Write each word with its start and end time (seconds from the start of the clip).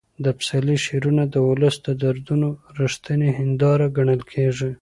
د 0.23 0.25
پسرلي 0.37 0.77
شعرونه 0.85 1.23
د 1.33 1.35
ولس 1.47 1.75
د 1.87 1.87
دردونو 2.01 2.49
رښتینې 2.79 3.29
هنداره 3.39 3.85
ګڼل 3.97 4.21
کېږي. 4.31 4.71